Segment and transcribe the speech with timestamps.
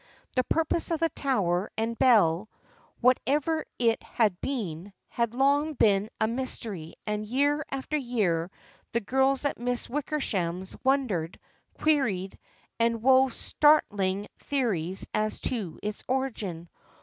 [0.35, 2.49] The purpose of the tower and bell,
[3.01, 8.49] whatever it had been, had long been a mys tery and year after year
[8.93, 11.39] the girls at Miss Wicker sham's wondered,
[11.77, 12.39] queried
[12.79, 16.67] and wove startling theories as to its origin.